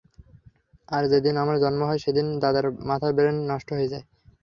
আর 0.89 1.03
যেদিন 1.11 1.35
আমার 1.37 1.57
জন্ম 1.63 1.81
হয় 1.85 2.03
সেদিন 2.05 2.27
দাদার 2.43 2.65
মাথার 2.89 3.11
ব্রেন 3.17 3.37
নষ্ট 3.49 3.69
হয়ে 3.73 3.91
যায়। 3.93 4.05